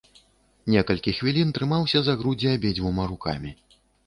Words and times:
Некалькі 0.75 1.13
хвілін 1.17 1.51
трымаўся 1.57 2.01
за 2.09 2.17
грудзі 2.23 2.49
абедзвюма 2.55 3.07
рукамі. 3.15 3.55